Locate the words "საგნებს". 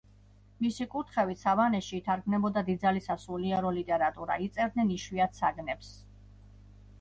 5.43-5.93